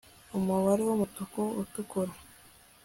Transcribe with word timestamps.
umubare 0.37 0.81
wumutuku 0.87 1.41
utukura 1.61 2.11